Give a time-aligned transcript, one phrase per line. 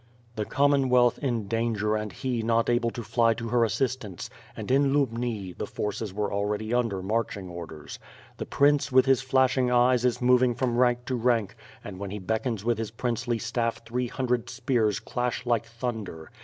[0.35, 4.91] The Commonwealth in danger and he not able to fly to her assistance; and in
[4.95, 7.99] Lubni, the forces were already under marching orders.
[8.37, 12.17] The prince with his flashing eyes is moving from rank to rank and when he
[12.17, 16.31] beckons with his princely staff three hundred spears clash like thunder.